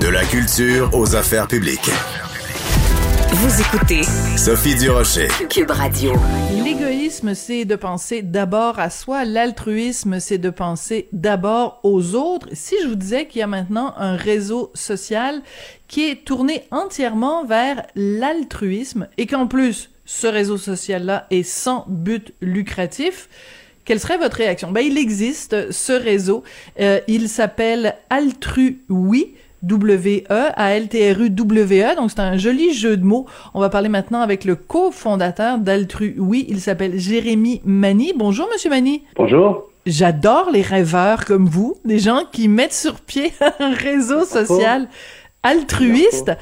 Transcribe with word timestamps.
De 0.00 0.08
la 0.08 0.24
culture 0.24 0.88
aux 0.94 1.14
affaires 1.14 1.46
publiques. 1.46 1.90
Vous 3.32 3.60
écoutez 3.60 4.02
Sophie 4.36 4.74
Durocher. 4.74 5.28
Cube 5.50 5.70
Radio. 5.70 6.12
L'égoïsme, 6.64 7.34
c'est 7.34 7.66
de 7.66 7.76
penser 7.76 8.22
d'abord 8.22 8.78
à 8.78 8.88
soi. 8.88 9.26
L'altruisme, 9.26 10.18
c'est 10.18 10.38
de 10.38 10.48
penser 10.48 11.08
d'abord 11.12 11.80
aux 11.82 12.14
autres. 12.14 12.48
Si 12.54 12.76
je 12.82 12.88
vous 12.88 12.94
disais 12.94 13.26
qu'il 13.26 13.40
y 13.40 13.42
a 13.42 13.46
maintenant 13.46 13.92
un 13.98 14.16
réseau 14.16 14.70
social 14.72 15.42
qui 15.86 16.08
est 16.08 16.24
tourné 16.24 16.64
entièrement 16.70 17.44
vers 17.44 17.86
l'altruisme 17.94 19.06
et 19.18 19.26
qu'en 19.26 19.46
plus, 19.46 19.90
ce 20.06 20.26
réseau 20.26 20.56
social-là 20.56 21.26
est 21.30 21.42
sans 21.42 21.84
but 21.88 22.32
lucratif, 22.40 23.28
quelle 23.84 24.00
serait 24.00 24.18
votre 24.18 24.38
réaction? 24.38 24.70
Ben, 24.70 24.80
il 24.80 24.96
existe 24.96 25.72
ce 25.72 25.92
réseau. 25.92 26.42
Euh, 26.80 27.00
il 27.06 27.28
s'appelle 27.28 27.96
Altrui. 28.08 28.78
W-E-A-L-T-R-U-W-E. 29.62 30.36
Donc, 31.96 32.10
c'est 32.10 32.20
un 32.20 32.36
joli 32.36 32.72
jeu 32.72 32.96
de 32.96 33.04
mots. 33.04 33.26
On 33.54 33.60
va 33.60 33.68
parler 33.68 33.88
maintenant 33.88 34.20
avec 34.20 34.44
le 34.44 34.54
cofondateur 34.56 35.58
d'Altru 35.58 36.14
Oui. 36.18 36.46
Il 36.48 36.60
s'appelle 36.60 36.98
Jérémy 36.98 37.60
Mani. 37.64 38.12
Bonjour, 38.16 38.48
Monsieur 38.52 38.70
Mani. 38.70 39.02
Bonjour. 39.16 39.68
J'adore 39.86 40.50
les 40.52 40.62
rêveurs 40.62 41.24
comme 41.24 41.46
vous, 41.46 41.76
des 41.84 41.98
gens 41.98 42.22
qui 42.30 42.48
mettent 42.48 42.72
sur 42.72 43.00
pied 43.00 43.32
un 43.60 43.72
réseau 43.72 44.24
social 44.24 44.88
altruiste. 45.42 46.32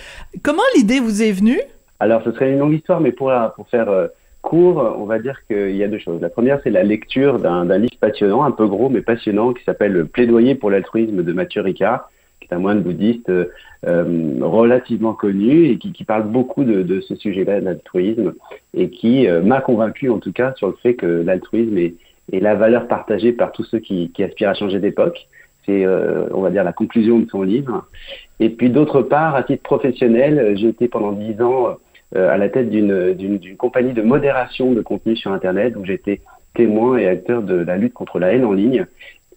Comment 0.43 0.63
l'idée 0.77 1.01
vous 1.01 1.23
est 1.23 1.33
venue? 1.33 1.61
Alors, 2.01 2.23
ce 2.25 2.33
serait 2.33 2.51
une 2.51 2.59
longue 2.59 2.75
histoire, 2.75 3.01
mais 3.01 3.13
pour, 3.13 3.33
pour 3.57 3.69
faire 3.69 3.89
euh, 3.89 4.09
court, 4.43 4.97
on 4.99 5.05
va 5.05 5.19
dire 5.19 5.41
qu'il 5.47 5.77
y 5.77 5.85
a 5.85 5.89
deux 5.89 5.99
choses. 5.99 6.21
La 6.21 6.31
première, 6.31 6.61
c'est 6.63 6.71
la 6.71 6.83
lecture 6.83 7.39
d'un 7.39 7.79
livre 7.79 7.97
passionnant, 8.01 8.45
un 8.45 8.51
peu 8.51 8.67
gros, 8.67 8.89
mais 8.89 9.03
passionnant, 9.03 9.53
qui 9.53 9.63
s'appelle 9.65 10.07
Plaidoyer 10.07 10.55
pour 10.55 10.71
l'altruisme 10.71 11.23
de 11.23 11.33
Mathieu 11.33 11.63
Ricard 11.63 12.09
est 12.51 12.55
un 12.55 12.59
moine 12.59 12.83
bouddhiste 12.83 13.31
euh, 13.31 14.39
relativement 14.41 15.15
connu 15.15 15.67
et 15.67 15.79
qui, 15.79 16.05
parle 16.05 16.25
beaucoup 16.25 16.65
de, 16.65 17.01
ce 17.01 17.15
sujet-là, 17.15 17.61
de 17.61 17.65
l'altruisme, 17.65 18.35
et 18.75 18.91
qui 18.91 19.27
euh, 19.27 19.43
m'a 19.43 19.61
convaincu 19.61 20.11
en 20.11 20.19
tout 20.19 20.33
cas 20.33 20.53
sur 20.57 20.69
le 20.69 20.75
fait 20.83 20.95
que 20.95 21.07
l'altruisme 21.07 21.77
est, 21.79 21.95
est, 22.33 22.41
la 22.41 22.55
valeur 22.55 22.89
partagée 22.89 23.33
par 23.33 23.53
tous 23.53 23.65
ceux 23.65 23.79
qui, 23.79 24.11
aspirent 24.19 24.51
à 24.51 24.55
changer 24.55 24.81
d'époque. 24.81 25.29
C'est, 25.67 25.85
euh, 25.85 26.27
on 26.33 26.41
va 26.41 26.51
dire, 26.51 26.65
la 26.65 26.73
conclusion 26.73 27.19
de 27.19 27.29
son 27.29 27.43
livre. 27.43 27.87
Et 28.41 28.49
puis 28.49 28.71
d'autre 28.71 29.03
part, 29.03 29.35
à 29.35 29.43
titre 29.43 29.63
professionnel, 29.63 30.57
j'ai 30.57 30.69
été 30.69 30.89
pendant 30.89 31.13
dix 31.13 31.41
ans 31.43 31.77
à 32.15 32.39
la 32.39 32.49
tête 32.49 32.71
d'une, 32.71 33.37
compagnie 33.59 33.93
de 33.93 34.01
modération 34.01 34.73
de 34.73 34.81
contenu 34.81 35.15
sur 35.15 35.31
Internet, 35.31 35.75
où 35.77 35.85
j'étais 35.85 36.23
témoin 36.55 36.97
et 36.97 37.07
acteur 37.07 37.43
de 37.43 37.55
la 37.55 37.77
lutte 37.77 37.93
contre 37.93 38.19
la 38.19 38.33
haine 38.33 38.45
en 38.45 38.53
ligne. 38.53 38.87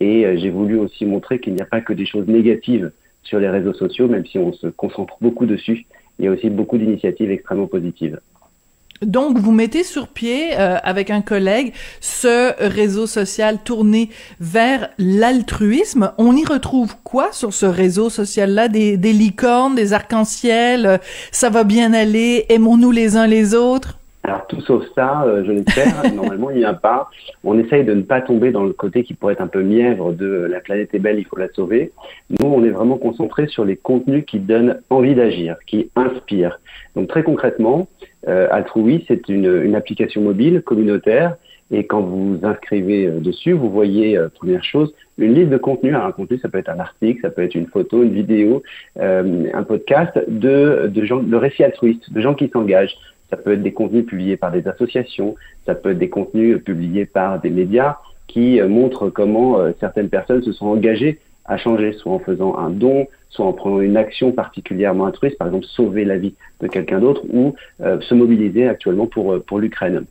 Et 0.02 0.26
euh, 0.26 0.36
j'ai 0.36 0.50
voulu 0.50 0.80
aussi 0.80 1.06
montrer 1.06 1.40
qu'il 1.40 1.54
n'y 1.54 1.62
a 1.62 1.66
pas 1.66 1.80
que 1.80 1.94
des 1.94 2.08
choses 2.08 2.28
négatives 2.28 2.92
sur 3.24 3.40
les 3.40 3.50
réseaux 3.50 3.74
sociaux, 3.74 4.08
même 4.08 4.26
si 4.26 4.38
on 4.38 4.54
se 4.54 4.68
concentre 4.68 5.18
beaucoup 5.22 5.46
dessus. 5.46 5.86
Il 6.20 6.26
y 6.26 6.28
a 6.28 6.32
aussi 6.32 6.50
beaucoup 6.50 6.78
d'initiatives 6.78 7.32
extrêmement 7.32 7.68
positives. 7.68 8.20
Donc, 9.02 9.40
vous 9.40 9.52
mettez 9.52 9.84
sur 9.84 10.08
pied 10.08 10.52
euh, 10.54 10.78
avec 10.84 11.10
un 11.10 11.22
collègue 11.22 11.74
ce 12.02 12.54
réseau 12.60 13.08
social 13.08 13.58
tourné 13.64 14.10
vers 14.40 14.90
l'altruisme. 15.00 16.12
On 16.20 16.36
y 16.36 16.46
retrouve 16.46 16.96
quoi 17.04 17.32
sur 17.32 17.52
ce 17.52 17.66
réseau 17.66 18.12
social-là? 18.12 18.68
Des, 18.68 18.98
des 18.98 19.14
licornes, 19.14 19.74
des 19.74 19.94
arcs-en-ciel, 19.94 20.86
euh, 20.86 20.98
ça 21.32 21.50
va 21.50 21.64
bien 21.64 21.94
aller, 21.94 22.46
aimons-nous 22.50 22.92
les 22.92 23.18
uns 23.18 23.26
les 23.26 23.56
autres? 23.56 24.01
Alors 24.24 24.46
tout 24.48 24.62
sauf 24.62 24.86
ça, 24.96 25.24
euh, 25.24 25.44
je 25.46 25.52
l'espère. 25.52 26.14
Normalement, 26.16 26.52
il 26.52 26.58
n'y 26.58 26.66
a 26.66 26.74
pas. 26.74 27.10
On 27.44 27.58
essaye 27.58 27.84
de 27.84 27.94
ne 27.94 28.04
pas 28.04 28.22
tomber 28.22 28.52
dans 28.52 28.64
le 28.64 28.74
côté 28.74 29.04
qui 29.04 29.14
pourrait 29.14 29.34
être 29.34 29.42
un 29.42 29.48
peu 29.48 29.64
mièvre 29.64 30.14
de 30.14 30.28
la 30.28 30.60
planète 30.60 30.94
est 30.94 31.00
belle, 31.00 31.18
il 31.18 31.26
faut 31.26 31.38
la 31.38 31.50
sauver. 31.54 31.92
Nous, 32.30 32.48
on 32.48 32.64
est 32.64 32.70
vraiment 32.70 32.98
concentré 32.98 33.48
sur 33.48 33.66
les 33.66 33.78
contenus 33.78 34.26
qui 34.26 34.40
donnent 34.40 34.82
envie 34.90 35.16
d'agir, 35.16 35.58
qui 35.66 35.90
inspirent. 35.96 36.60
Donc 36.96 37.08
très 37.08 37.24
concrètement, 37.24 37.88
euh, 38.28 38.48
Altrui, 38.52 39.04
c'est 39.08 39.28
une, 39.28 39.62
une, 39.64 39.76
application 39.76 40.22
mobile 40.22 40.62
communautaire. 40.62 41.38
Et 41.72 41.86
quand 41.86 42.02
vous 42.02 42.38
inscrivez 42.44 43.08
euh, 43.08 43.20
dessus, 43.20 43.54
vous 43.54 43.70
voyez, 43.70 44.18
euh, 44.18 44.28
première 44.28 44.64
chose, 44.64 44.94
une 45.18 45.34
liste 45.34 45.50
de 45.50 45.58
contenus. 45.58 45.96
Alors, 45.96 46.08
un 46.08 46.12
contenu, 46.12 46.38
ça 46.40 46.50
peut 46.50 46.58
être 46.58 46.70
un 46.70 46.80
article, 46.80 47.22
ça 47.22 47.30
peut 47.30 47.44
être 47.44 47.56
une 47.56 47.68
photo, 47.68 48.04
une 48.04 48.14
vidéo, 48.14 48.62
euh, 49.00 49.46
un 49.54 49.64
podcast 49.64 50.12
de, 50.28 50.92
de 50.94 51.06
gens, 51.06 51.24
de 51.24 51.36
récits 51.36 51.64
altruistes, 51.64 52.12
de 52.12 52.22
gens 52.22 52.34
qui 52.34 52.50
s'engagent, 52.50 52.96
ça 53.32 53.38
peut 53.38 53.54
être 53.54 53.64
des 53.64 53.74
contenus 53.74 54.06
publiés 54.06 54.38
par 54.38 54.52
des 54.52 54.68
associations, 54.68 55.36
ça 55.66 55.74
peut 55.74 55.92
être 55.92 55.98
des 55.98 56.10
contenus 56.10 56.62
publiés 56.64 57.06
par 57.06 57.40
des 57.40 57.50
médias 57.50 57.98
qui 58.28 58.62
euh, 58.62 58.68
montrent 58.68 59.10
comment 59.10 59.60
euh, 59.60 59.72
certaines 59.80 60.10
personnes 60.10 60.44
se 60.44 60.52
sont 60.52 60.68
engagées 60.68 61.20
à 61.46 61.58
changer, 61.58 61.94
soit 61.94 62.12
en 62.12 62.20
faisant 62.20 62.58
un 62.58 62.70
don, 62.70 63.08
soit 63.30 63.46
en 63.46 63.54
prenant 63.54 63.82
une 63.82 63.98
action 63.98 64.32
particulièrement 64.32 65.06
altruiste, 65.06 65.38
par 65.38 65.48
exemple 65.48 65.66
sauver 65.66 66.06
la 66.06 66.18
vie 66.18 66.36
de 66.60 66.68
quelqu'un 66.68 67.00
d'autre, 67.00 67.24
ou 67.34 67.56
euh, 67.82 68.00
se 68.02 68.14
mobiliser 68.14 68.68
actuellement 68.68 69.08
pour, 69.08 69.42
pour 69.44 69.60
l'Ukraine. 69.60 70.06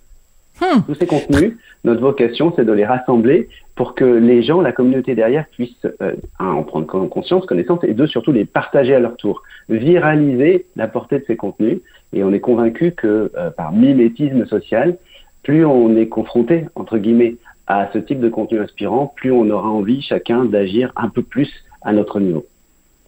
Hmm. 0.60 0.82
Tous 0.86 0.94
ces 0.94 1.06
contenus, 1.06 1.56
notre 1.84 2.00
vocation, 2.00 2.52
c'est 2.54 2.64
de 2.64 2.72
les 2.72 2.84
rassembler 2.84 3.48
pour 3.76 3.94
que 3.94 4.04
les 4.04 4.42
gens, 4.42 4.60
la 4.60 4.72
communauté 4.72 5.14
derrière, 5.14 5.46
puissent, 5.52 5.86
euh, 6.02 6.12
un, 6.38 6.48
en 6.48 6.64
prendre 6.64 6.86
conscience, 7.08 7.46
connaissance, 7.46 7.80
et 7.84 7.94
deux, 7.94 8.06
surtout 8.06 8.32
les 8.32 8.44
partager 8.44 8.94
à 8.94 9.00
leur 9.00 9.16
tour, 9.16 9.42
viraliser 9.70 10.66
la 10.76 10.86
portée 10.86 11.20
de 11.20 11.24
ces 11.26 11.36
contenus. 11.36 11.78
Et 12.12 12.24
on 12.24 12.32
est 12.32 12.40
convaincu 12.40 12.92
que 12.92 13.30
euh, 13.36 13.50
par 13.50 13.72
mimétisme 13.72 14.46
social, 14.46 14.98
plus 15.42 15.64
on 15.64 15.96
est 15.96 16.08
confronté, 16.08 16.66
entre 16.74 16.98
guillemets, 16.98 17.36
à 17.66 17.88
ce 17.92 17.98
type 17.98 18.20
de 18.20 18.28
contenu 18.28 18.58
inspirant, 18.60 19.12
plus 19.14 19.30
on 19.30 19.48
aura 19.48 19.68
envie 19.68 20.02
chacun 20.02 20.44
d'agir 20.44 20.92
un 20.96 21.08
peu 21.08 21.22
plus 21.22 21.48
à 21.82 21.92
notre 21.92 22.18
niveau. 22.18 22.46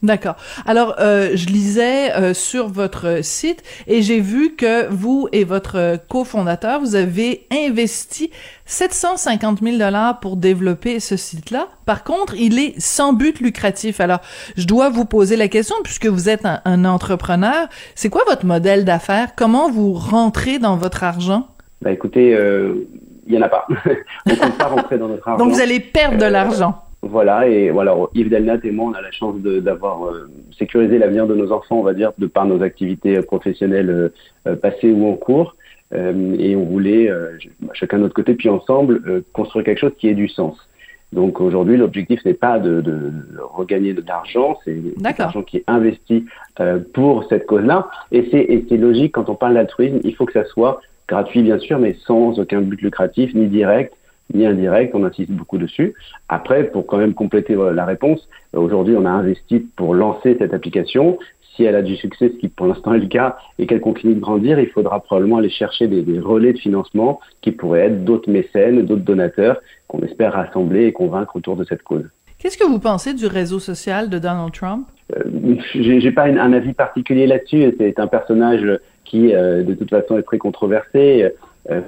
D'accord. 0.02 0.34
Alors, 0.66 0.96
euh, 0.98 1.30
je 1.34 1.46
lisais 1.46 2.12
euh, 2.12 2.34
sur 2.34 2.66
votre 2.66 3.22
site 3.22 3.62
et 3.86 4.02
j'ai 4.02 4.18
vu 4.18 4.56
que 4.56 4.88
vous 4.90 5.28
et 5.30 5.44
votre 5.44 5.96
cofondateur, 6.08 6.80
vous 6.80 6.96
avez 6.96 7.46
investi 7.52 8.32
750 8.66 9.60
000 9.62 9.76
dollars 9.78 10.18
pour 10.18 10.36
développer 10.36 10.98
ce 10.98 11.16
site-là. 11.16 11.68
Par 11.86 12.02
contre, 12.02 12.34
il 12.34 12.58
est 12.58 12.74
sans 12.80 13.12
but 13.12 13.38
lucratif. 13.38 14.00
Alors, 14.00 14.20
je 14.56 14.66
dois 14.66 14.88
vous 14.88 15.04
poser 15.04 15.36
la 15.36 15.46
question, 15.46 15.76
puisque 15.84 16.06
vous 16.06 16.28
êtes 16.28 16.46
un, 16.46 16.84
entrepreneur, 16.84 17.68
c'est 17.94 18.08
quoi 18.08 18.22
votre 18.26 18.44
modèle 18.44 18.84
d'affaires? 18.84 19.36
Comment 19.36 19.70
vous 19.70 19.92
rentrez 19.92 20.58
dans 20.58 20.76
votre 20.76 21.04
argent? 21.04 21.46
Bah 21.80 21.92
écoutez, 21.92 22.34
euh, 22.34 22.88
il 23.28 23.34
y 23.34 23.38
en 23.38 23.42
a 23.42 23.48
pas. 23.48 23.66
on 24.26 24.30
ne 24.30 24.34
peut 24.34 24.50
pas 24.58 24.66
rentrer 24.66 24.98
dans 24.98 25.06
notre 25.06 25.28
argent. 25.28 25.44
Donc, 25.44 25.54
vous 25.54 25.60
allez 25.60 25.78
perdre 25.78 26.18
de 26.18 26.24
l'argent. 26.24 26.82
Voilà, 27.04 27.48
et 27.48 27.70
voilà, 27.70 27.96
Yves 28.14 28.28
Delnat 28.28 28.58
et 28.62 28.70
moi, 28.70 28.92
on 28.92 28.94
a 28.94 29.00
la 29.00 29.10
chance 29.10 29.34
d'avoir 29.40 30.06
euh, 30.06 30.30
sécurisé 30.56 30.98
l'avenir 30.98 31.26
de 31.26 31.34
nos 31.34 31.50
enfants, 31.50 31.80
on 31.80 31.82
va 31.82 31.94
dire, 31.94 32.12
de 32.16 32.28
par 32.28 32.46
nos 32.46 32.62
activités 32.62 33.20
professionnelles 33.22 33.90
euh, 33.90 34.08
euh, 34.46 34.54
passées 34.54 34.92
ou 34.92 35.08
en 35.08 35.14
cours. 35.14 35.56
et 35.92 36.56
on 36.56 36.64
voulait, 36.64 37.10
chacun 37.74 37.98
de 37.98 38.04
notre 38.04 38.14
côté, 38.14 38.34
puis 38.34 38.48
ensemble, 38.48 39.22
construire 39.34 39.66
quelque 39.66 39.80
chose 39.80 39.92
qui 39.98 40.08
ait 40.08 40.14
du 40.14 40.28
sens. 40.28 40.56
Donc 41.12 41.38
aujourd'hui, 41.38 41.76
l'objectif 41.76 42.24
n'est 42.24 42.32
pas 42.32 42.58
de, 42.58 42.80
de, 42.80 43.12
regagner 43.52 43.92
de 43.92 44.02
l'argent, 44.06 44.58
c'est 44.64 44.74
l'argent 45.18 45.42
qui 45.42 45.58
est 45.58 45.64
investi 45.66 46.24
pour 46.94 47.24
cette 47.28 47.44
cause-là. 47.44 47.90
Et 48.10 48.26
c'est 48.30 48.78
logique, 48.78 49.12
quand 49.12 49.28
on 49.28 49.34
parle 49.34 49.52
d'altruisme, 49.52 50.00
il 50.02 50.14
faut 50.14 50.24
que 50.24 50.32
ça 50.32 50.46
soit 50.46 50.80
gratuit, 51.08 51.42
bien 51.42 51.58
sûr, 51.58 51.78
mais 51.78 51.94
sans 52.06 52.38
aucun 52.38 52.62
but 52.62 52.80
lucratif, 52.80 53.34
ni 53.34 53.48
direct, 53.48 53.92
ni 54.34 54.46
indirect, 54.46 54.94
on 54.94 55.04
insiste 55.04 55.30
beaucoup 55.30 55.58
dessus. 55.58 55.94
Après, 56.28 56.64
pour 56.64 56.86
quand 56.86 56.98
même 56.98 57.14
compléter 57.14 57.54
la 57.54 57.84
réponse, 57.84 58.28
aujourd'hui, 58.52 58.94
on 58.96 59.04
a 59.04 59.10
investi 59.10 59.60
pour 59.76 59.94
lancer 59.94 60.36
cette 60.38 60.54
application. 60.54 61.18
Si 61.54 61.64
elle 61.64 61.76
a 61.76 61.82
du 61.82 61.96
succès, 61.96 62.30
ce 62.30 62.38
qui 62.38 62.48
pour 62.48 62.66
l'instant 62.66 62.94
est 62.94 62.98
le 62.98 63.06
cas, 63.06 63.36
et 63.58 63.66
qu'elle 63.66 63.80
continue 63.80 64.14
de 64.14 64.20
grandir, 64.20 64.58
il 64.58 64.68
faudra 64.68 65.00
probablement 65.00 65.36
aller 65.36 65.50
chercher 65.50 65.86
des, 65.86 66.18
relais 66.18 66.54
de 66.54 66.58
financement 66.58 67.20
qui 67.42 67.52
pourraient 67.52 67.86
être 67.86 68.04
d'autres 68.04 68.30
mécènes, 68.30 68.86
d'autres 68.86 69.02
donateurs 69.02 69.60
qu'on 69.86 70.00
espère 70.00 70.32
rassembler 70.32 70.86
et 70.86 70.92
convaincre 70.92 71.36
autour 71.36 71.56
de 71.56 71.64
cette 71.64 71.82
cause. 71.82 72.08
Qu'est-ce 72.38 72.56
que 72.56 72.64
vous 72.64 72.80
pensez 72.80 73.14
du 73.14 73.26
réseau 73.26 73.58
social 73.60 74.08
de 74.08 74.18
Donald 74.18 74.52
Trump? 74.52 74.88
Euh, 75.14 75.22
J'ai 75.74 76.10
pas 76.10 76.24
un, 76.24 76.52
avis 76.52 76.72
particulier 76.72 77.26
là-dessus. 77.26 77.74
C'est 77.78 78.00
un 78.00 78.08
personnage 78.08 78.80
qui, 79.04 79.34
euh, 79.34 79.62
de 79.62 79.74
toute 79.74 79.90
façon, 79.90 80.18
est 80.18 80.22
très 80.22 80.38
controversé. 80.38 81.30
Euh, 81.70 81.80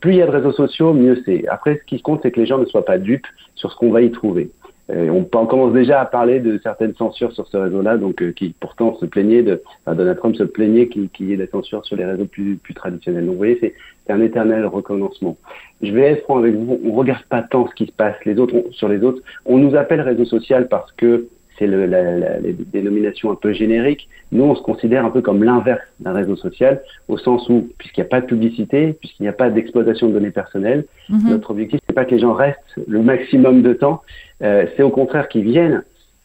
plus 0.00 0.12
il 0.12 0.16
y 0.18 0.22
a 0.22 0.26
de 0.26 0.30
réseaux 0.30 0.52
sociaux, 0.52 0.92
mieux 0.92 1.20
c'est. 1.24 1.46
Après, 1.48 1.78
ce 1.78 1.84
qui 1.84 2.00
compte, 2.00 2.20
c'est 2.22 2.30
que 2.30 2.40
les 2.40 2.46
gens 2.46 2.58
ne 2.58 2.64
soient 2.66 2.84
pas 2.84 2.98
dupes 2.98 3.26
sur 3.54 3.72
ce 3.72 3.76
qu'on 3.76 3.90
va 3.90 4.02
y 4.02 4.10
trouver. 4.10 4.50
Euh, 4.88 5.08
on, 5.08 5.28
on, 5.36 5.46
commence 5.46 5.72
déjà 5.72 6.00
à 6.00 6.06
parler 6.06 6.38
de 6.38 6.60
certaines 6.62 6.94
censures 6.94 7.32
sur 7.32 7.48
ce 7.48 7.56
réseau-là, 7.56 7.96
donc 7.96 8.22
euh, 8.22 8.30
qui 8.30 8.54
pourtant 8.60 8.96
se 9.00 9.06
plaignait 9.06 9.42
de, 9.42 9.60
enfin, 9.84 9.96
Donald 9.96 10.16
Trump 10.18 10.36
se 10.36 10.44
plaignait 10.44 10.86
qu'il 10.86 11.10
y 11.18 11.32
ait 11.32 11.36
des 11.36 11.48
censures 11.48 11.84
sur 11.84 11.96
les 11.96 12.04
réseaux 12.04 12.26
plus, 12.26 12.56
plus 12.56 12.74
traditionnels. 12.74 13.24
Donc 13.24 13.32
vous 13.32 13.38
voyez, 13.38 13.58
c'est 13.60 13.74
un 14.12 14.20
éternel 14.20 14.64
recommencement. 14.66 15.36
Je 15.82 15.90
vais 15.90 16.02
être 16.02 16.22
franc 16.22 16.38
avec 16.38 16.54
vous, 16.54 16.78
on 16.84 16.92
regarde 16.92 17.24
pas 17.24 17.42
tant 17.42 17.66
ce 17.66 17.74
qui 17.74 17.86
se 17.86 17.92
passe 17.92 18.14
les 18.24 18.38
autres 18.38 18.54
sur 18.70 18.88
les 18.88 19.02
autres. 19.02 19.20
On 19.44 19.58
nous 19.58 19.74
appelle 19.74 20.00
réseau 20.02 20.24
social 20.24 20.68
parce 20.68 20.92
que 20.92 21.26
c'est 21.58 21.66
le, 21.66 21.86
la, 21.86 22.16
la, 22.16 22.38
les 22.38 22.52
dénominations 22.52 23.30
un 23.30 23.34
peu 23.34 23.52
génériques. 23.52 24.08
Nous, 24.32 24.44
on 24.44 24.54
se 24.54 24.62
considère 24.62 25.04
un 25.04 25.10
peu 25.10 25.22
comme 25.22 25.42
l'inverse 25.42 25.82
d'un 26.00 26.12
réseau 26.12 26.36
social, 26.36 26.82
au 27.08 27.18
sens 27.18 27.48
où, 27.48 27.68
puisqu'il 27.78 28.00
n'y 28.00 28.06
a 28.06 28.10
pas 28.10 28.20
de 28.20 28.26
publicité, 28.26 28.94
puisqu'il 28.94 29.22
n'y 29.22 29.28
a 29.28 29.32
pas 29.32 29.50
d'exploitation 29.50 30.08
de 30.08 30.12
données 30.12 30.30
personnelles, 30.30 30.84
mm-hmm. 31.10 31.28
notre 31.30 31.50
objectif, 31.50 31.80
c'est 31.86 31.94
pas 31.94 32.04
que 32.04 32.14
les 32.14 32.20
gens 32.20 32.34
restent 32.34 32.58
le 32.86 33.02
maximum 33.02 33.62
de 33.62 33.72
temps, 33.72 34.02
euh, 34.42 34.66
c'est 34.76 34.82
au 34.82 34.90
contraire 34.90 35.28
qu'ils 35.28 35.44
viennent 35.44 35.82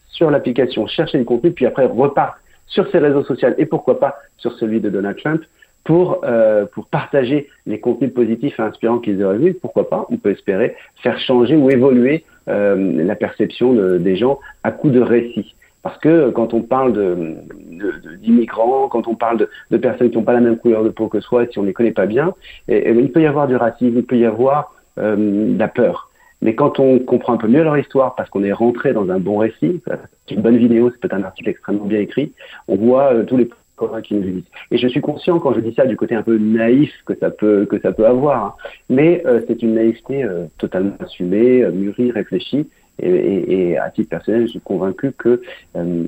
sur 0.08 0.30
l'application, 0.30 0.86
chercher 0.86 1.18
le 1.18 1.24
contenu, 1.24 1.52
puis 1.52 1.66
après 1.66 1.86
repartent 1.86 2.38
sur 2.66 2.90
ses 2.90 2.98
réseaux 2.98 3.24
sociaux 3.24 3.50
et 3.58 3.66
pourquoi 3.66 3.98
pas 3.98 4.16
sur 4.38 4.52
celui 4.58 4.80
de 4.80 4.88
Donald 4.88 5.16
Trump 5.18 5.42
pour, 5.84 6.20
euh, 6.24 6.66
pour 6.66 6.86
partager 6.86 7.48
les 7.66 7.80
contenus 7.80 8.12
positifs 8.12 8.58
et 8.58 8.62
inspirants 8.62 8.98
qu'ils 8.98 9.22
auraient 9.24 9.38
vus. 9.38 9.54
Pourquoi 9.54 9.88
pas, 9.88 10.06
on 10.10 10.16
peut 10.16 10.30
espérer 10.30 10.76
faire 11.02 11.18
changer 11.18 11.56
ou 11.56 11.70
évoluer 11.70 12.24
euh, 12.48 13.04
la 13.04 13.16
perception 13.16 13.74
des 13.98 14.16
gens 14.16 14.38
à 14.62 14.72
coup 14.72 14.90
de 14.90 15.00
récits. 15.00 15.54
Parce 15.82 15.98
que 15.98 16.30
quand 16.30 16.54
on 16.54 16.62
parle 16.62 16.92
d'immigrants, 18.22 18.84
de, 18.84 18.90
quand 18.90 19.08
on 19.08 19.16
parle 19.16 19.48
de, 19.70 19.76
personnes 19.76 20.10
qui 20.10 20.16
n'ont 20.16 20.22
pas 20.22 20.32
la 20.32 20.40
même 20.40 20.56
couleur 20.56 20.84
de 20.84 20.90
peau 20.90 21.08
que 21.08 21.20
soi, 21.20 21.46
si 21.46 21.58
on 21.58 21.62
ne 21.62 21.66
les 21.66 21.72
connaît 21.72 21.92
pas 21.92 22.06
bien, 22.06 22.34
et, 22.68 22.90
il 22.90 23.10
peut 23.10 23.20
y 23.20 23.26
avoir 23.26 23.48
du 23.48 23.56
racisme, 23.56 23.96
il 23.96 24.04
peut 24.04 24.16
y 24.16 24.24
avoir 24.24 24.74
euh, 24.98 25.16
de 25.54 25.58
la 25.58 25.68
peur. 25.68 26.10
Mais 26.40 26.54
quand 26.54 26.78
on 26.78 26.98
comprend 27.00 27.34
un 27.34 27.36
peu 27.36 27.48
mieux 27.48 27.62
leur 27.62 27.76
histoire, 27.78 28.14
parce 28.14 28.30
qu'on 28.30 28.44
est 28.44 28.52
rentré 28.52 28.92
dans 28.92 29.10
un 29.10 29.18
bon 29.18 29.38
récit, 29.38 29.80
une 30.30 30.42
bonne 30.42 30.56
vidéo, 30.56 30.90
c'est 30.90 31.00
peut-être 31.00 31.14
un 31.14 31.24
article 31.24 31.50
extrêmement 31.50 31.84
bien 31.84 32.00
écrit, 32.00 32.32
on 32.68 32.76
voit 32.76 33.14
euh, 33.14 33.24
tous 33.24 33.36
les 33.36 33.48
qui 34.04 34.14
nous. 34.14 34.42
Et 34.70 34.78
je 34.78 34.86
suis 34.88 35.00
conscient 35.00 35.38
quand 35.40 35.54
je 35.54 35.60
dis 35.60 35.74
ça 35.74 35.86
du 35.86 35.96
côté 35.96 36.14
un 36.14 36.22
peu 36.22 36.38
naïf 36.38 36.92
que 37.04 37.14
ça 37.16 37.30
peut 37.30 37.66
que 37.66 37.80
ça 37.80 37.92
peut 37.92 38.06
avoir, 38.06 38.44
hein. 38.44 38.54
mais 38.88 39.22
euh, 39.26 39.40
c'est 39.48 39.62
une 39.62 39.74
naïveté 39.74 40.24
totalement 40.58 40.94
assumée, 41.00 41.66
mûrie, 41.72 42.10
réfléchie, 42.10 42.66
et, 43.00 43.76
à 43.78 43.90
titre 43.90 44.10
personnel, 44.10 44.42
je 44.42 44.52
suis 44.52 44.60
convaincu 44.60 45.12
que 45.12 45.42
euh, 45.76 46.04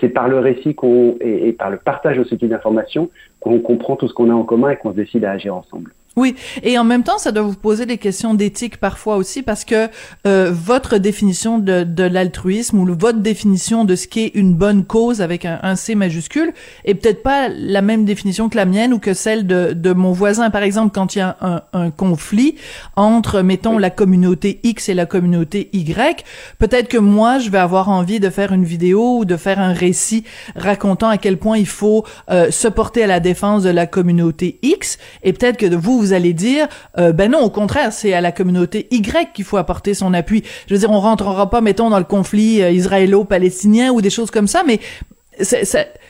c'est 0.00 0.08
par 0.08 0.28
le 0.28 0.38
récit 0.38 0.74
qu'on 0.74 1.16
et, 1.20 1.52
par 1.52 1.70
le 1.70 1.76
partage 1.78 2.16
de 2.16 2.24
ce 2.24 2.34
type 2.34 2.48
d'informations 2.48 3.10
qu'on 3.40 3.60
comprend 3.60 3.96
tout 3.96 4.08
ce 4.08 4.14
qu'on 4.14 4.30
a 4.30 4.34
en 4.34 4.44
commun 4.44 4.70
et 4.70 4.76
qu'on 4.76 4.92
se 4.92 4.96
décide 4.96 5.24
à 5.24 5.32
agir 5.32 5.54
ensemble. 5.54 5.92
Oui, 6.16 6.36
et 6.62 6.78
en 6.78 6.84
même 6.84 7.02
temps, 7.02 7.18
ça 7.18 7.32
doit 7.32 7.42
vous 7.42 7.54
poser 7.54 7.86
des 7.86 7.98
questions 7.98 8.34
d'éthique 8.34 8.76
parfois 8.76 9.16
aussi, 9.16 9.42
parce 9.42 9.64
que 9.64 9.88
euh, 10.28 10.52
votre 10.52 10.98
définition 10.98 11.58
de, 11.58 11.82
de 11.82 12.04
l'altruisme 12.04 12.78
ou 12.78 12.86
votre 12.96 13.18
définition 13.18 13.84
de 13.84 13.96
ce 13.96 14.06
qu'est 14.06 14.30
une 14.34 14.54
bonne 14.54 14.84
cause 14.84 15.20
avec 15.20 15.44
un, 15.44 15.58
un 15.64 15.74
C 15.74 15.96
majuscule 15.96 16.52
est 16.84 16.94
peut-être 16.94 17.24
pas 17.24 17.48
la 17.48 17.82
même 17.82 18.04
définition 18.04 18.48
que 18.48 18.56
la 18.56 18.64
mienne 18.64 18.94
ou 18.94 19.00
que 19.00 19.12
celle 19.12 19.44
de, 19.48 19.72
de 19.72 19.92
mon 19.92 20.12
voisin. 20.12 20.50
Par 20.50 20.62
exemple, 20.62 20.92
quand 20.94 21.16
il 21.16 21.18
y 21.18 21.22
a 21.22 21.36
un, 21.40 21.62
un, 21.72 21.90
conflit 21.90 22.54
entre, 22.94 23.42
mettons, 23.42 23.76
la 23.78 23.90
communauté 23.90 24.60
X 24.62 24.88
et 24.88 24.94
la 24.94 25.06
communauté 25.06 25.68
Y, 25.72 26.24
peut-être 26.60 26.86
que 26.86 26.98
moi, 26.98 27.40
je 27.40 27.50
vais 27.50 27.58
avoir 27.58 27.88
envie 27.88 28.20
de 28.20 28.30
faire 28.30 28.52
une 28.52 28.64
vidéo 28.64 29.18
ou 29.18 29.24
de 29.24 29.36
faire 29.36 29.58
un 29.58 29.72
récit 29.72 30.22
racontant 30.54 31.08
à 31.08 31.18
quel 31.18 31.38
point 31.38 31.58
il 31.58 31.66
faut 31.66 32.04
euh, 32.30 32.52
se 32.52 32.68
porter 32.68 33.02
à 33.02 33.08
la 33.08 33.18
défense 33.18 33.64
de 33.64 33.70
la 33.70 33.86
communauté 33.86 34.60
X, 34.62 34.98
et 35.24 35.32
peut-être 35.32 35.56
que 35.56 35.74
vous 35.74 36.03
vous 36.04 36.12
allez 36.12 36.34
dire, 36.34 36.68
euh, 36.98 37.12
ben 37.12 37.30
non, 37.30 37.40
au 37.40 37.50
contraire, 37.50 37.92
c'est 37.92 38.12
à 38.12 38.20
la 38.20 38.32
communauté 38.32 38.86
Y 38.90 39.32
qu'il 39.32 39.44
faut 39.44 39.56
apporter 39.56 39.94
son 39.94 40.12
appui. 40.12 40.42
Je 40.66 40.74
veux 40.74 40.80
dire, 40.80 40.90
on 40.90 41.00
rentrera 41.00 41.48
pas, 41.48 41.60
mettons, 41.60 41.90
dans 41.90 41.98
le 41.98 42.04
conflit 42.04 42.62
euh, 42.62 42.70
israélo-palestinien 42.70 43.90
ou 43.92 44.00
des 44.00 44.10
choses 44.10 44.30
comme 44.30 44.46
ça, 44.46 44.62
mais 44.66 44.78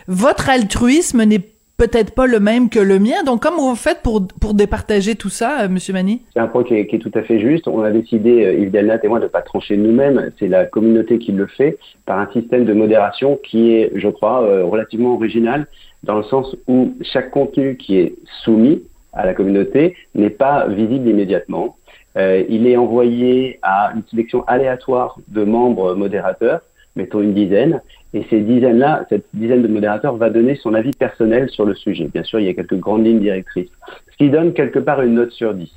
votre 0.08 0.50
altruisme 0.50 1.22
n'est 1.22 1.40
peut-être 1.76 2.14
pas 2.14 2.26
le 2.26 2.40
même 2.40 2.68
que 2.68 2.78
le 2.78 2.98
mien. 2.98 3.22
Donc, 3.24 3.42
comment 3.42 3.70
vous 3.70 3.76
faites 3.76 4.02
pour, 4.02 4.26
pour 4.40 4.54
départager 4.54 5.14
tout 5.14 5.28
ça, 5.28 5.62
euh, 5.62 5.68
Monsieur 5.68 5.92
Mani? 5.92 6.22
C'est 6.34 6.40
un 6.40 6.48
point 6.48 6.64
qui 6.64 6.74
est, 6.74 6.98
tout 6.98 7.10
à 7.14 7.22
fait 7.22 7.38
juste. 7.40 7.68
On 7.68 7.82
a 7.82 7.90
décidé, 7.90 8.56
Yves 8.60 8.70
Delnat 8.70 8.98
et 9.02 9.08
moi, 9.08 9.20
de 9.20 9.24
ne 9.24 9.28
pas 9.28 9.42
trancher 9.42 9.76
nous-mêmes. 9.76 10.30
C'est 10.38 10.48
la 10.48 10.64
communauté 10.64 11.18
qui 11.18 11.32
le 11.32 11.46
fait 11.46 11.78
par 12.04 12.18
un 12.18 12.28
système 12.32 12.64
de 12.64 12.72
modération 12.72 13.38
qui 13.42 13.74
est, 13.74 13.92
je 13.94 14.08
crois, 14.08 14.40
relativement 14.64 15.14
original 15.14 15.66
dans 16.04 16.18
le 16.18 16.24
sens 16.24 16.54
où 16.68 16.94
chaque 17.00 17.30
contenu 17.30 17.76
qui 17.76 17.98
est 17.98 18.14
soumis 18.44 18.82
à 19.14 19.26
la 19.26 19.34
communauté 19.34 19.96
n'est 20.14 20.30
pas 20.30 20.66
visible 20.68 21.08
immédiatement. 21.08 21.76
Euh, 22.16 22.44
il 22.48 22.66
est 22.66 22.76
envoyé 22.76 23.58
à 23.62 23.92
une 23.94 24.02
sélection 24.10 24.44
aléatoire 24.44 25.18
de 25.28 25.44
membres 25.44 25.94
modérateurs, 25.94 26.60
mettons 26.96 27.20
une 27.20 27.34
dizaine, 27.34 27.80
et 28.12 28.24
ces 28.30 28.40
dizaines-là, 28.40 29.06
cette 29.08 29.24
dizaine 29.34 29.62
de 29.62 29.68
modérateurs 29.68 30.16
va 30.16 30.30
donner 30.30 30.54
son 30.54 30.74
avis 30.74 30.92
personnel 30.92 31.48
sur 31.50 31.64
le 31.64 31.74
sujet. 31.74 32.08
Bien 32.12 32.22
sûr, 32.22 32.38
il 32.38 32.46
y 32.46 32.48
a 32.48 32.54
quelques 32.54 32.78
grandes 32.78 33.04
lignes 33.04 33.20
directrices, 33.20 33.70
ce 34.12 34.16
qui 34.16 34.30
donne 34.30 34.52
quelque 34.52 34.78
part 34.78 35.02
une 35.02 35.14
note 35.14 35.32
sur 35.32 35.54
10. 35.54 35.68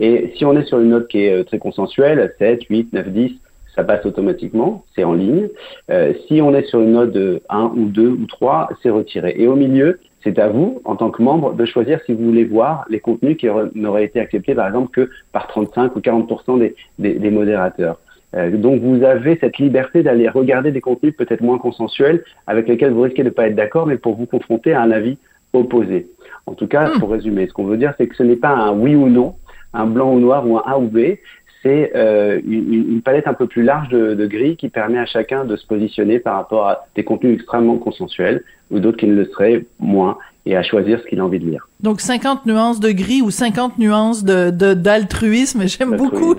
Et 0.00 0.32
si 0.36 0.44
on 0.44 0.56
est 0.56 0.64
sur 0.64 0.80
une 0.80 0.88
note 0.88 1.06
qui 1.06 1.20
est 1.24 1.32
euh, 1.32 1.44
très 1.44 1.58
consensuelle, 1.58 2.34
7, 2.38 2.64
8, 2.64 2.92
9, 2.92 3.08
10, 3.10 3.32
ça 3.76 3.84
passe 3.84 4.04
automatiquement, 4.06 4.84
c'est 4.94 5.04
en 5.04 5.14
ligne. 5.14 5.48
Euh, 5.90 6.12
si 6.26 6.40
on 6.40 6.54
est 6.54 6.64
sur 6.64 6.80
une 6.80 6.92
note 6.92 7.12
de 7.12 7.42
1 7.48 7.72
ou 7.76 7.86
2 7.86 8.08
ou 8.08 8.26
3, 8.26 8.70
c'est 8.82 8.90
retiré. 8.90 9.34
Et 9.36 9.46
au 9.46 9.56
milieu, 9.56 10.00
c'est 10.24 10.38
à 10.38 10.48
vous, 10.48 10.80
en 10.84 10.96
tant 10.96 11.10
que 11.10 11.22
membre, 11.22 11.52
de 11.52 11.64
choisir 11.66 12.00
si 12.06 12.14
vous 12.14 12.24
voulez 12.24 12.44
voir 12.44 12.86
les 12.88 12.98
contenus 12.98 13.36
qui 13.36 13.46
n'auraient 13.74 14.04
été 14.04 14.18
acceptés, 14.18 14.54
par 14.54 14.66
exemple, 14.66 14.90
que 14.90 15.10
par 15.32 15.46
35 15.46 15.94
ou 15.94 16.00
40 16.00 16.58
des, 16.58 16.74
des, 16.98 17.14
des, 17.14 17.30
modérateurs. 17.30 18.00
Euh, 18.34 18.56
donc 18.56 18.80
vous 18.80 19.04
avez 19.04 19.38
cette 19.38 19.58
liberté 19.58 20.02
d'aller 20.02 20.28
regarder 20.28 20.72
des 20.72 20.80
contenus 20.80 21.14
peut-être 21.14 21.42
moins 21.42 21.58
consensuels 21.58 22.24
avec 22.46 22.66
lesquels 22.66 22.92
vous 22.92 23.02
risquez 23.02 23.22
de 23.22 23.28
ne 23.28 23.34
pas 23.34 23.46
être 23.48 23.54
d'accord, 23.54 23.86
mais 23.86 23.98
pour 23.98 24.16
vous 24.16 24.26
confronter 24.26 24.72
à 24.72 24.82
un 24.82 24.90
avis 24.90 25.18
opposé. 25.52 26.08
En 26.46 26.54
tout 26.54 26.66
cas, 26.66 26.88
hmm. 26.88 26.98
pour 26.98 27.10
résumer, 27.10 27.46
ce 27.46 27.52
qu'on 27.52 27.64
veut 27.64 27.76
dire, 27.76 27.94
c'est 27.98 28.06
que 28.06 28.16
ce 28.16 28.22
n'est 28.22 28.36
pas 28.36 28.50
un 28.50 28.72
oui 28.72 28.96
ou 28.96 29.08
non, 29.08 29.36
un 29.72 29.86
blanc 29.86 30.12
ou 30.12 30.20
noir 30.20 30.48
ou 30.48 30.56
un 30.56 30.62
A 30.64 30.78
ou 30.78 30.88
B, 30.88 31.16
c'est 31.64 31.92
euh, 31.96 32.40
une, 32.46 33.00
palette 33.02 33.26
un 33.26 33.34
peu 33.34 33.46
plus 33.46 33.62
large 33.62 33.88
de, 33.88 34.14
de 34.14 34.26
grilles 34.26 34.56
qui 34.56 34.68
permet 34.68 34.98
à 34.98 35.06
chacun 35.06 35.44
de 35.44 35.56
se 35.56 35.66
positionner 35.66 36.18
par 36.18 36.36
rapport 36.36 36.68
à 36.68 36.86
des 36.94 37.04
contenus 37.04 37.34
extrêmement 37.34 37.78
consensuels 37.78 38.44
ou 38.70 38.80
d'autres 38.80 38.98
qui 38.98 39.06
ne 39.06 39.14
le 39.14 39.24
seraient 39.24 39.64
moins 39.80 40.18
et 40.46 40.56
à 40.56 40.62
choisir 40.62 41.00
ce 41.00 41.06
qu'il 41.06 41.20
a 41.20 41.24
envie 41.24 41.38
de 41.38 41.46
lire. 41.46 41.68
Donc 41.84 42.00
50 42.00 42.46
nuances 42.46 42.80
de 42.80 42.92
gris 42.92 43.20
ou 43.20 43.30
50 43.30 43.76
nuances 43.76 44.24
de 44.24 44.48
d'altruisme. 44.72 45.64
J'aime 45.66 45.98
beaucoup 45.98 46.34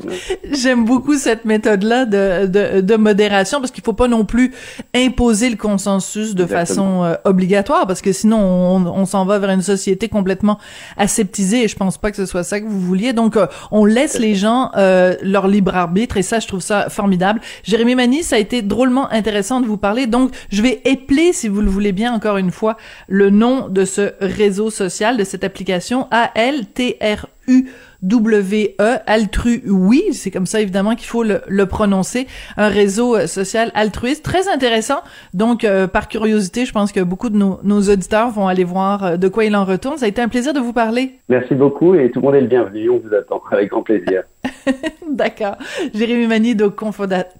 j'aime 0.49 0.85
beaucoup 0.85 1.15
cette 1.17 1.45
méthode 1.45 1.83
là 1.83 2.05
de, 2.05 2.47
de, 2.47 2.81
de 2.81 2.95
modération 2.95 3.59
parce 3.59 3.69
qu'il 3.69 3.83
faut 3.83 3.93
pas 3.93 4.07
non 4.07 4.25
plus 4.25 4.55
imposer 4.95 5.51
le 5.51 5.55
consensus 5.55 6.33
de 6.33 6.47
façon 6.47 7.03
euh, 7.03 7.13
obligatoire 7.25 7.85
parce 7.85 8.01
que 8.01 8.11
sinon 8.11 8.39
on, 8.39 8.87
on 8.87 9.05
s'en 9.05 9.23
va 9.25 9.37
vers 9.37 9.51
une 9.51 9.61
société 9.61 10.09
complètement 10.09 10.57
aseptisée 10.97 11.65
et 11.65 11.67
je 11.67 11.75
pense 11.75 11.99
pas 11.99 12.09
que 12.09 12.17
ce 12.17 12.25
soit 12.25 12.43
ça 12.43 12.59
que 12.59 12.65
vous 12.65 12.81
vouliez. 12.81 13.13
Donc 13.13 13.37
euh, 13.37 13.45
on 13.69 13.85
laisse 13.85 14.17
les 14.17 14.33
gens 14.33 14.71
euh, 14.75 15.13
leur 15.21 15.47
libre 15.47 15.75
arbitre 15.75 16.17
et 16.17 16.23
ça 16.23 16.39
je 16.39 16.47
trouve 16.47 16.61
ça 16.61 16.89
formidable. 16.89 17.39
Jérémy 17.61 17.93
Mani, 17.93 18.23
ça 18.23 18.37
a 18.37 18.39
été 18.39 18.63
drôlement 18.63 19.11
intéressant 19.11 19.61
de 19.61 19.67
vous 19.67 19.77
parler. 19.77 20.07
Donc 20.07 20.31
je 20.49 20.63
vais 20.63 20.81
épeler 20.85 21.33
si 21.33 21.49
vous 21.49 21.61
le 21.61 21.69
voulez 21.69 21.91
bien 21.91 22.11
encore 22.11 22.37
une 22.37 22.51
fois 22.51 22.77
le 23.07 23.29
nom 23.29 23.69
de 23.69 23.85
ce 23.85 24.13
réseau 24.19 24.71
social 24.71 25.17
de 25.17 25.23
cette 25.23 25.34
application 25.43 26.05
A-L-T-R-U 26.11 27.69
W-E, 28.05 28.97
Altru, 29.07 29.63
oui, 29.67 30.03
c'est 30.11 30.29
comme 30.29 30.45
ça 30.45 30.61
évidemment 30.61 30.93
qu'il 30.95 31.07
faut 31.07 31.23
le, 31.23 31.41
le, 31.47 31.65
prononcer, 31.65 32.27
un 32.55 32.67
réseau 32.67 33.15
euh, 33.15 33.25
social 33.25 33.71
altruiste 33.73 34.23
très 34.23 34.47
intéressant. 34.47 34.99
Donc, 35.33 35.63
euh, 35.63 35.87
par 35.87 36.07
curiosité, 36.07 36.65
je 36.65 36.71
pense 36.71 36.91
que 36.91 36.99
beaucoup 36.99 37.29
de 37.29 37.37
nos, 37.37 37.59
nos, 37.63 37.81
auditeurs 37.81 38.29
vont 38.29 38.47
aller 38.47 38.63
voir 38.63 39.03
euh, 39.03 39.17
de 39.17 39.27
quoi 39.27 39.45
il 39.45 39.55
en 39.55 39.65
retourne. 39.65 39.97
Ça 39.97 40.05
a 40.05 40.07
été 40.07 40.21
un 40.21 40.27
plaisir 40.27 40.53
de 40.53 40.59
vous 40.59 40.73
parler. 40.73 41.13
Merci 41.29 41.55
beaucoup 41.55 41.95
et 41.95 42.11
tout 42.11 42.19
le 42.19 42.25
monde 42.25 42.35
est 42.35 42.41
le 42.41 42.47
bienvenu. 42.47 42.91
On 42.91 42.99
vous 42.99 43.13
attend 43.15 43.41
avec 43.51 43.71
grand 43.71 43.81
plaisir. 43.81 44.23
D'accord. 45.09 45.55
Jérémy 45.95 46.27
Mani, 46.27 46.53
donc 46.53 46.75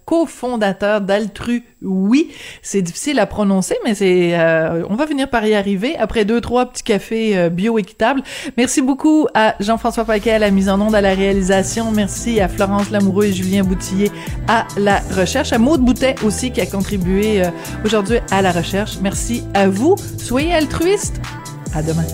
cofondateur 0.05 1.01
d'Altru, 1.01 1.61
oui, 1.83 2.31
c'est 2.63 2.81
difficile 2.81 3.19
à 3.19 3.27
prononcer, 3.27 3.75
mais 3.83 3.93
c'est, 3.93 4.33
on 4.89 4.95
va 4.95 5.05
venir 5.05 5.29
par 5.29 5.45
y 5.45 5.53
arriver 5.53 5.95
après 5.97 6.25
deux 6.25 6.41
trois 6.41 6.65
petits 6.65 6.83
cafés 6.83 7.49
bio 7.51 7.77
équitables. 7.77 8.21
Merci 8.57 8.81
beaucoup 8.81 9.27
à 9.35 9.55
Jean-François 9.59 10.05
Paquet 10.05 10.31
à 10.31 10.39
la 10.39 10.51
mise 10.55 10.69
en 10.69 10.81
onde, 10.81 10.95
à 10.95 11.01
la 11.01 11.13
réalisation. 11.13 11.91
Merci 11.91 12.39
à 12.39 12.47
Florence 12.47 12.89
Lamoureux 12.89 13.25
et 13.25 13.33
Julien 13.33 13.63
Boutillier 13.63 14.11
à 14.47 14.65
la 14.77 15.01
recherche. 15.15 15.53
À 15.53 15.59
Maude 15.59 15.81
Boutet 15.81 16.15
aussi 16.23 16.51
qui 16.51 16.61
a 16.61 16.65
contribué 16.65 17.43
euh, 17.43 17.49
aujourd'hui 17.83 18.17
à 18.31 18.41
la 18.41 18.51
recherche. 18.51 18.97
Merci 19.01 19.43
à 19.53 19.67
vous. 19.67 19.95
Soyez 20.17 20.53
altruistes. 20.53 21.21
À 21.73 21.83
demain. 21.83 22.05